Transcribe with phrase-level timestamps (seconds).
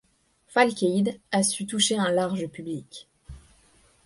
[0.47, 3.07] Falkeid a su toucher un large public.